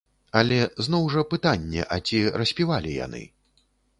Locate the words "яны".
3.05-3.23